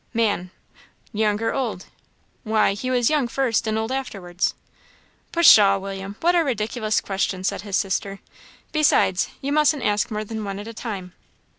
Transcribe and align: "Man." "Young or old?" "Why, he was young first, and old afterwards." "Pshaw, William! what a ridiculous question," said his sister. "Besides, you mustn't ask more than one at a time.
"Man." 0.15 0.49
"Young 1.13 1.39
or 1.43 1.53
old?" 1.53 1.85
"Why, 2.43 2.73
he 2.73 2.89
was 2.89 3.11
young 3.11 3.27
first, 3.27 3.67
and 3.67 3.77
old 3.77 3.91
afterwards." 3.91 4.55
"Pshaw, 5.31 5.77
William! 5.77 6.15
what 6.21 6.33
a 6.33 6.43
ridiculous 6.43 6.99
question," 7.01 7.43
said 7.43 7.61
his 7.61 7.77
sister. 7.77 8.19
"Besides, 8.71 9.29
you 9.41 9.51
mustn't 9.51 9.83
ask 9.83 10.09
more 10.09 10.23
than 10.23 10.43
one 10.43 10.57
at 10.57 10.67
a 10.67 10.73
time. 10.73 11.13